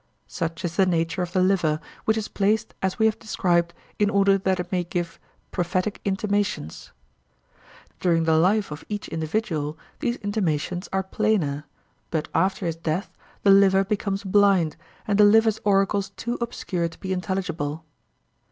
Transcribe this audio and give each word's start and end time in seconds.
Such 0.25 0.65
is 0.65 0.77
the 0.77 0.87
nature 0.87 1.21
of 1.21 1.31
the 1.31 1.43
liver, 1.43 1.79
which 2.05 2.17
is 2.17 2.27
placed 2.27 2.73
as 2.81 2.97
we 2.97 3.05
have 3.05 3.19
described 3.19 3.71
in 3.99 4.09
order 4.09 4.35
that 4.35 4.59
it 4.59 4.71
may 4.71 4.83
give 4.83 5.19
prophetic 5.51 6.01
intimations. 6.03 6.91
During 7.99 8.23
the 8.23 8.35
life 8.39 8.71
of 8.71 8.83
each 8.89 9.07
individual 9.09 9.77
these 9.99 10.15
intimations 10.15 10.89
are 10.91 11.03
plainer, 11.03 11.65
but 12.09 12.29
after 12.33 12.65
his 12.65 12.77
death 12.77 13.11
the 13.43 13.51
liver 13.51 13.83
becomes 13.85 14.23
blind, 14.23 14.75
and 15.07 15.19
delivers 15.19 15.59
oracles 15.63 16.09
too 16.09 16.35
obscure 16.41 16.87
to 16.89 16.99
be 16.99 17.13
intelligible. 17.13 17.85